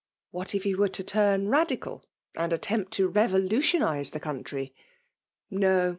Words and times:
What 0.31 0.55
if 0.55 0.63
he 0.63 0.73
were 0.73 0.87
to 0.87 1.03
turn 1.03 1.45
ttadiral, 1.45 2.01
and 2.35 2.51
attempt 2.51 2.91
to 2.93 3.07
rev<dutu>nise 3.07 4.09
tho 4.09 4.17
country? 4.19 4.73
No 5.51 5.89